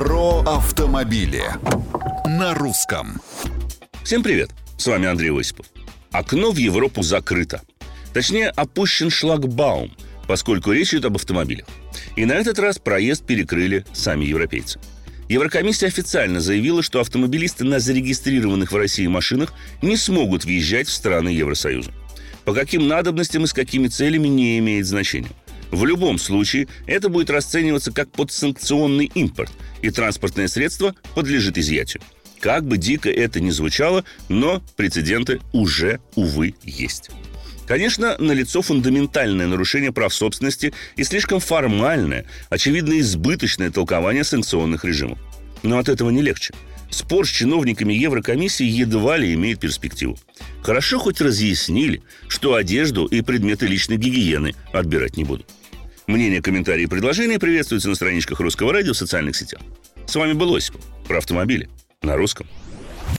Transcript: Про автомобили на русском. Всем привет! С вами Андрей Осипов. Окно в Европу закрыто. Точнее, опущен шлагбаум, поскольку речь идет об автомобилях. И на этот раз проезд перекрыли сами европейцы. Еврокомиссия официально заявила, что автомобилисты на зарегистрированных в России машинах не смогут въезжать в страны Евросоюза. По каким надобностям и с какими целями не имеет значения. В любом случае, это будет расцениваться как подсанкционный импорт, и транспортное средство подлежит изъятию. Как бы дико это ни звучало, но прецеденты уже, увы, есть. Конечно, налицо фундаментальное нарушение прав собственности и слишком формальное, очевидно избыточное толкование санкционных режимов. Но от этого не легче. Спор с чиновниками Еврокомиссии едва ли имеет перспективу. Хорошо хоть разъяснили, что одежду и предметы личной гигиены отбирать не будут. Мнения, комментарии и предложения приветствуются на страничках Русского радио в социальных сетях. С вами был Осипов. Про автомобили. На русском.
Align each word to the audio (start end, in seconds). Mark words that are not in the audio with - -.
Про 0.00 0.40
автомобили 0.46 1.44
на 2.24 2.54
русском. 2.54 3.20
Всем 4.02 4.22
привет! 4.22 4.48
С 4.78 4.86
вами 4.86 5.06
Андрей 5.06 5.30
Осипов. 5.30 5.66
Окно 6.10 6.52
в 6.52 6.56
Европу 6.56 7.02
закрыто. 7.02 7.60
Точнее, 8.14 8.48
опущен 8.48 9.10
шлагбаум, 9.10 9.94
поскольку 10.26 10.72
речь 10.72 10.94
идет 10.94 11.04
об 11.04 11.16
автомобилях. 11.16 11.66
И 12.16 12.24
на 12.24 12.32
этот 12.32 12.58
раз 12.58 12.78
проезд 12.78 13.26
перекрыли 13.26 13.84
сами 13.92 14.24
европейцы. 14.24 14.80
Еврокомиссия 15.28 15.88
официально 15.88 16.40
заявила, 16.40 16.82
что 16.82 17.00
автомобилисты 17.00 17.64
на 17.64 17.78
зарегистрированных 17.78 18.72
в 18.72 18.76
России 18.76 19.06
машинах 19.06 19.52
не 19.82 19.98
смогут 19.98 20.46
въезжать 20.46 20.88
в 20.88 20.92
страны 20.94 21.28
Евросоюза. 21.28 21.92
По 22.46 22.54
каким 22.54 22.88
надобностям 22.88 23.44
и 23.44 23.46
с 23.46 23.52
какими 23.52 23.88
целями 23.88 24.28
не 24.28 24.58
имеет 24.60 24.86
значения. 24.86 25.28
В 25.70 25.84
любом 25.84 26.18
случае, 26.18 26.68
это 26.86 27.08
будет 27.08 27.30
расцениваться 27.30 27.92
как 27.92 28.10
подсанкционный 28.10 29.10
импорт, 29.14 29.52
и 29.82 29.90
транспортное 29.90 30.48
средство 30.48 30.94
подлежит 31.14 31.58
изъятию. 31.58 32.02
Как 32.40 32.66
бы 32.66 32.78
дико 32.78 33.10
это 33.10 33.38
ни 33.40 33.50
звучало, 33.50 34.04
но 34.28 34.62
прецеденты 34.76 35.40
уже, 35.52 36.00
увы, 36.16 36.54
есть. 36.62 37.10
Конечно, 37.66 38.16
налицо 38.18 38.62
фундаментальное 38.62 39.46
нарушение 39.46 39.92
прав 39.92 40.12
собственности 40.12 40.72
и 40.96 41.04
слишком 41.04 41.38
формальное, 41.38 42.26
очевидно 42.48 42.98
избыточное 42.98 43.70
толкование 43.70 44.24
санкционных 44.24 44.84
режимов. 44.84 45.18
Но 45.62 45.78
от 45.78 45.88
этого 45.88 46.10
не 46.10 46.22
легче. 46.22 46.52
Спор 46.90 47.26
с 47.26 47.30
чиновниками 47.30 47.92
Еврокомиссии 47.92 48.66
едва 48.66 49.16
ли 49.16 49.32
имеет 49.34 49.60
перспективу. 49.60 50.18
Хорошо 50.62 50.98
хоть 50.98 51.20
разъяснили, 51.20 52.02
что 52.28 52.54
одежду 52.54 53.06
и 53.06 53.22
предметы 53.22 53.66
личной 53.66 53.96
гигиены 53.96 54.54
отбирать 54.72 55.16
не 55.16 55.24
будут. 55.24 55.46
Мнения, 56.06 56.42
комментарии 56.42 56.84
и 56.84 56.88
предложения 56.88 57.38
приветствуются 57.38 57.88
на 57.88 57.94
страничках 57.94 58.40
Русского 58.40 58.72
радио 58.72 58.92
в 58.92 58.96
социальных 58.96 59.36
сетях. 59.36 59.60
С 60.06 60.16
вами 60.16 60.32
был 60.32 60.54
Осипов. 60.54 60.80
Про 61.06 61.18
автомобили. 61.18 61.68
На 62.02 62.16
русском. 62.16 62.46